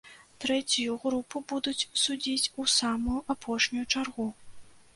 Трэцюю 0.45 0.95
групу 1.03 1.41
будуць 1.53 1.87
судзіць 2.03 2.51
у 2.63 2.67
самую 2.79 3.19
апошнюю 3.37 3.85
чаргу. 3.93 4.31